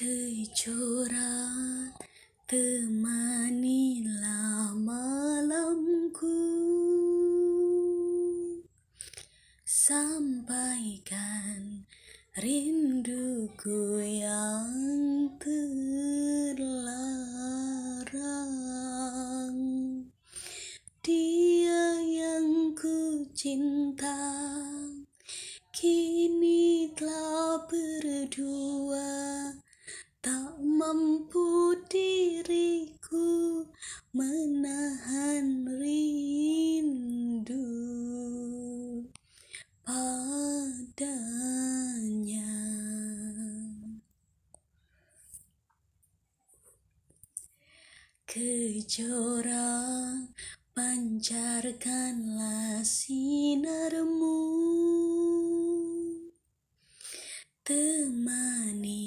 [0.00, 1.36] Kejora
[2.48, 3.92] temanilah
[4.80, 6.40] malamku.
[9.68, 11.04] Sampaikan
[12.40, 14.72] rinduku yang
[15.36, 15.68] terlarang.
[21.04, 24.16] Dia yang ku cinta
[25.80, 29.19] Kini telah berdua
[30.90, 33.62] mampu diriku
[34.10, 37.62] menahan rindu.
[39.86, 41.14] Padanya.
[48.26, 49.70] Kejora
[50.74, 54.42] pancarkanlah sinarmu.
[57.62, 58.99] Temani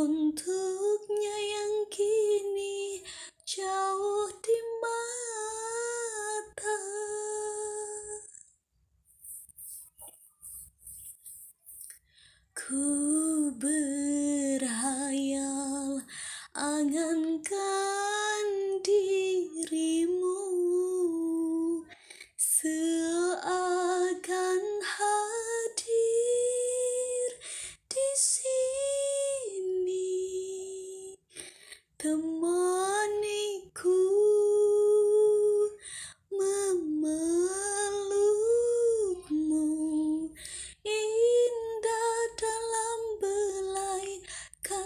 [0.00, 3.04] untuknya yang kini
[3.44, 6.80] jauh di mata.
[12.56, 12.88] Ku
[13.60, 14.80] berhayal
[16.56, 18.48] angankan
[18.80, 20.40] dirimu.
[22.40, 22.89] Seakan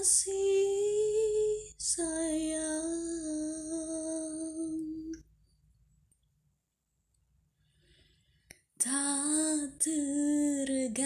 [0.05, 2.93] kasih sayang.
[8.77, 11.01] Tak terganti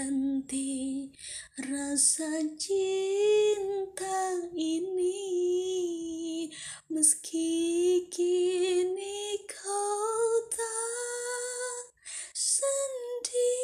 [1.62, 6.50] rasa cinta ini.
[6.90, 11.94] Meski kini kau tak
[12.34, 13.62] sendiri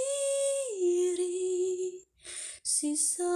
[2.62, 3.33] Sisa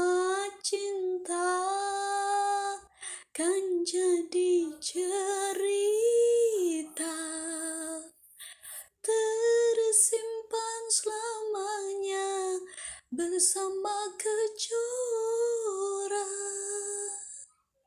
[3.39, 5.87] kan jadi cerita
[8.99, 12.59] Tersimpan selamanya
[13.15, 14.39] bersama ke